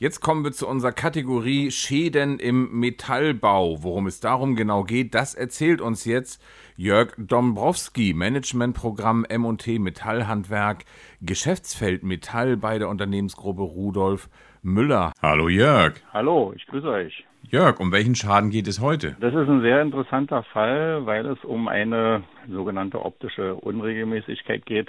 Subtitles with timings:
[0.00, 3.82] Jetzt kommen wir zu unserer Kategorie Schäden im Metallbau.
[3.82, 6.40] Worum es darum genau geht, das erzählt uns jetzt
[6.76, 10.84] Jörg Dombrowski, Managementprogramm M&T Metallhandwerk,
[11.20, 14.28] Geschäftsfeld Metall bei der Unternehmensgruppe Rudolf
[14.62, 15.12] Müller.
[15.20, 15.94] Hallo Jörg.
[16.12, 17.24] Hallo, ich grüße euch.
[17.42, 19.16] Jörg, um welchen Schaden geht es heute?
[19.18, 24.86] Das ist ein sehr interessanter Fall, weil es um eine sogenannte optische Unregelmäßigkeit geht.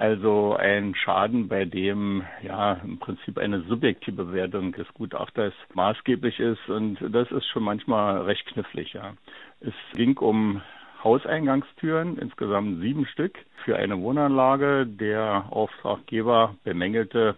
[0.00, 6.70] Also ein Schaden, bei dem ja im Prinzip eine subjektive Bewertung des Gutachters maßgeblich ist
[6.70, 9.12] und das ist schon manchmal recht knifflig, ja.
[9.60, 10.62] Es ging um
[11.04, 14.86] Hauseingangstüren, insgesamt sieben Stück für eine Wohnanlage.
[14.86, 17.36] Der Auftraggeber bemängelte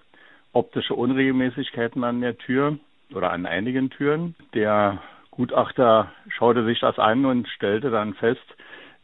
[0.52, 2.78] optische Unregelmäßigkeiten an der Tür
[3.12, 4.36] oder an einigen Türen.
[4.54, 8.54] Der Gutachter schaute sich das an und stellte dann fest,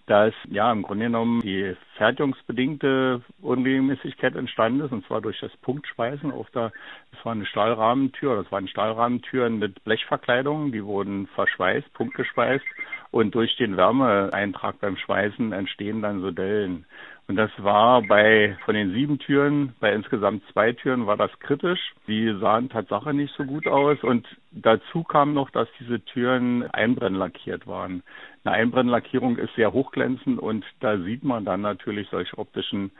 [0.08, 6.32] dass ja im Grunde genommen die fertigungsbedingte Unregelmäßigkeit entstanden ist, und zwar durch das Punktschweißen
[6.32, 6.72] auf der,
[7.12, 12.64] das war eine Stahlrahmentür, das waren Stahlrahmentüren mit Blechverkleidung, die wurden verschweißt, punktgeschweißt
[13.10, 16.86] und durch den Wärmeeintrag beim Schweißen entstehen dann so Dellen.
[17.28, 21.92] Und das war bei, von den sieben Türen, bei insgesamt zwei Türen war das kritisch.
[22.06, 24.02] Die sahen Tatsache nicht so gut aus.
[24.02, 28.02] Und dazu kam noch, dass diese Türen einbrennlackiert waren.
[28.44, 32.92] Eine Einbrennlackierung ist sehr hochglänzend und da sieht man dann natürlich solche optischen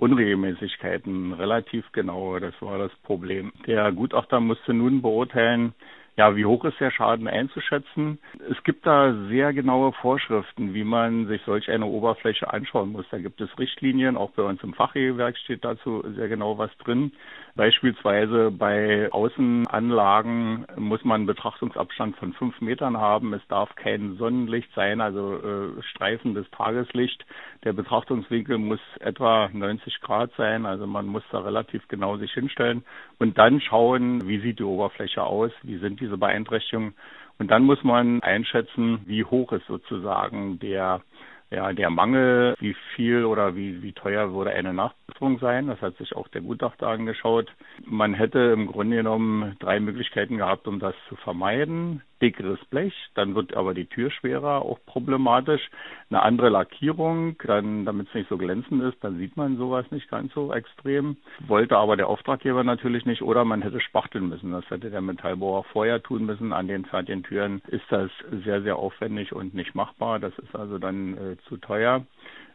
[0.00, 2.40] Unregelmäßigkeiten relativ genau.
[2.40, 3.52] Das war das Problem.
[3.68, 5.74] Der Gutachter musste nun beurteilen,
[6.16, 8.18] ja, wie hoch ist der Schaden einzuschätzen?
[8.50, 13.04] Es gibt da sehr genaue Vorschriften, wie man sich solch eine Oberfläche anschauen muss.
[13.10, 17.12] Da gibt es Richtlinien, auch bei uns im Fachregelwerk steht dazu sehr genau was drin.
[17.54, 23.34] Beispielsweise bei Außenanlagen muss man einen Betrachtungsabstand von fünf Metern haben.
[23.34, 27.24] Es darf kein Sonnenlicht sein, also äh, streifendes Tageslicht.
[27.64, 32.84] Der Betrachtungswinkel muss etwa 90 Grad sein, also man muss da relativ genau sich hinstellen
[33.18, 36.94] und dann schauen, wie sieht die Oberfläche aus, wie sind diese Beeinträchtigungen.
[37.38, 41.02] Und dann muss man einschätzen, wie hoch ist sozusagen der
[41.50, 45.05] ja, der Mangel, wie viel oder wie, wie teuer würde eine Nachbesserung
[45.40, 47.50] sein, das hat sich auch der Gutachter angeschaut.
[47.84, 53.34] Man hätte im Grunde genommen drei Möglichkeiten gehabt, um das zu vermeiden dickeres Blech, dann
[53.34, 55.70] wird aber die Tür schwerer, auch problematisch.
[56.08, 60.08] Eine andere Lackierung, dann, damit es nicht so glänzend ist, dann sieht man sowas nicht
[60.08, 61.16] ganz so extrem.
[61.46, 64.52] Wollte aber der Auftraggeber natürlich nicht oder man hätte spachteln müssen.
[64.52, 66.52] Das hätte der Metallbauer vorher tun müssen.
[66.52, 68.10] An den fertigen Türen ist das
[68.44, 70.18] sehr, sehr aufwendig und nicht machbar.
[70.18, 72.06] Das ist also dann äh, zu teuer.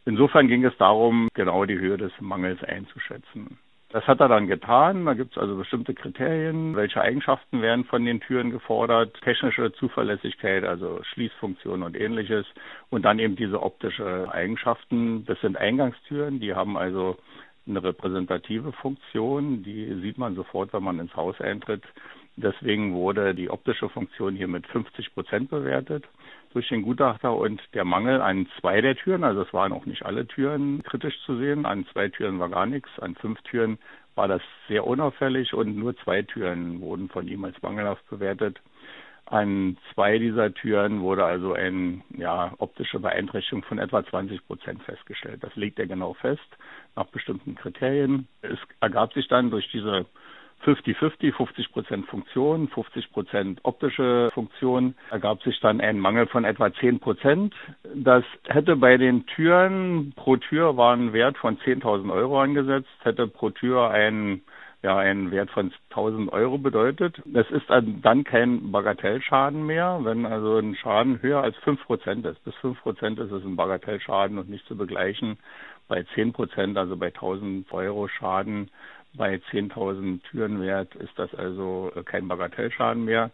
[0.05, 3.57] Insofern ging es darum, genau die Höhe des Mangels einzuschätzen.
[3.91, 5.05] Das hat er dann getan.
[5.05, 6.75] Da gibt es also bestimmte Kriterien.
[6.75, 9.19] Welche Eigenschaften werden von den Türen gefordert?
[9.21, 12.45] Technische Zuverlässigkeit, also Schließfunktion und ähnliches.
[12.89, 15.25] Und dann eben diese optische Eigenschaften.
[15.25, 17.17] Das sind Eingangstüren, die haben also
[17.67, 19.61] eine repräsentative Funktion.
[19.63, 21.83] Die sieht man sofort, wenn man ins Haus eintritt.
[22.35, 26.05] Deswegen wurde die optische Funktion hier mit 50 Prozent bewertet
[26.53, 30.05] durch den Gutachter und der Mangel an zwei der Türen, also es waren auch nicht
[30.05, 33.77] alle Türen kritisch zu sehen, an zwei Türen war gar nichts, an fünf Türen
[34.15, 38.59] war das sehr unauffällig und nur zwei Türen wurden von ihm als mangelhaft bewertet.
[39.25, 45.41] An zwei dieser Türen wurde also eine ja, optische Beeinträchtigung von etwa 20 Prozent festgestellt.
[45.41, 46.41] Das legt er genau fest
[46.97, 48.27] nach bestimmten Kriterien.
[48.41, 50.05] Es ergab sich dann durch diese
[50.65, 56.73] 50-50, 50 Prozent Funktion, 50 Prozent optische Funktion, ergab sich dann ein Mangel von etwa
[56.73, 57.53] 10 Prozent.
[57.95, 63.27] Das hätte bei den Türen pro Tür war ein Wert von 10.000 Euro angesetzt, hätte
[63.27, 64.41] pro Tür ein
[64.83, 67.21] ja, einen Wert von 1000 Euro bedeutet.
[67.25, 72.43] Das ist dann kein Bagatellschaden mehr, wenn also ein Schaden höher als 5 Prozent ist.
[72.43, 75.37] Bis 5 Prozent ist es ein Bagatellschaden und nicht zu begleichen.
[75.91, 78.69] Bei 10 Prozent, also bei 1000 Euro Schaden,
[79.13, 83.29] bei 10.000 Türen wert ist das also äh, kein Bagatellschaden mehr.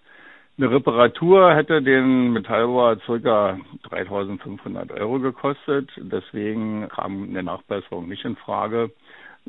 [0.57, 3.59] Eine Reparatur hätte den Metallbauer ca.
[3.91, 5.87] 3.500 Euro gekostet.
[5.97, 8.89] Deswegen kam eine Nachbesserung nicht in Frage,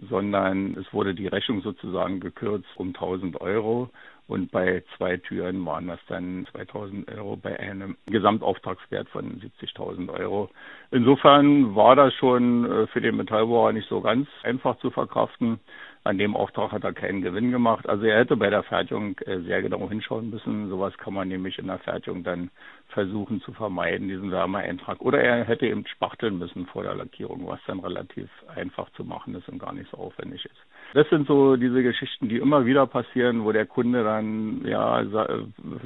[0.08, 3.90] sondern es wurde die Rechnung sozusagen gekürzt um 1.000 Euro.
[4.28, 10.50] Und bei zwei Türen waren das dann 2000 Euro bei einem Gesamtauftragswert von 70.000 Euro.
[10.90, 15.60] Insofern war das schon äh, für den Metallbauer nicht so ganz einfach zu verkraften.
[16.04, 17.88] An dem Auftrag hat er keinen Gewinn gemacht.
[17.88, 20.68] Also er hätte bei der Fertigung äh, sehr genau hinschauen müssen.
[20.68, 22.50] Sowas kann man nämlich in der Fertigung dann
[22.98, 25.00] versuchen zu vermeiden, diesen Wärmeeintrag.
[25.00, 29.36] Oder er hätte eben spachteln müssen vor der Lackierung, was dann relativ einfach zu machen
[29.36, 30.56] ist und gar nicht so aufwendig ist.
[30.94, 35.04] Das sind so diese Geschichten, die immer wieder passieren, wo der Kunde dann ja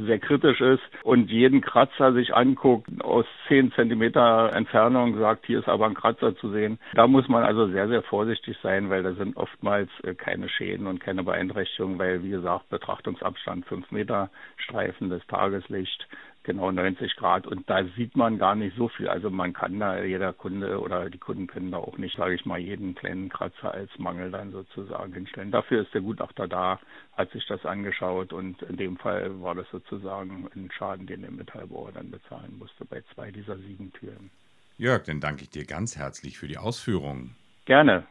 [0.07, 5.69] sehr kritisch ist und jeden Kratzer sich anguckt, aus zehn Zentimeter Entfernung sagt, hier ist
[5.69, 6.79] aber ein Kratzer zu sehen.
[6.95, 10.87] Da muss man also sehr, sehr vorsichtig sein, weil da sind oftmals äh, keine Schäden
[10.87, 16.07] und keine Beeinträchtigung, weil wie gesagt Betrachtungsabstand 5 Meter, Streifen des Tageslicht,
[16.45, 19.09] genau 90 Grad und da sieht man gar nicht so viel.
[19.09, 22.45] Also man kann da, jeder Kunde oder die Kunden können da auch nicht, sage ich
[22.45, 25.51] mal, jeden kleinen Kratzer als Mangel dann sozusagen hinstellen.
[25.51, 26.81] Dafür ist der Gutachter da,
[27.17, 31.31] hat sich das angeschaut und in dem Fall war das sozusagen ein Schaden, den der
[31.31, 34.31] Metallbauer dann bezahlen musste bei zwei dieser sieben Türen.
[34.79, 37.37] Jörg, dann danke ich dir ganz herzlich für die Ausführungen.
[37.67, 38.07] Gerne.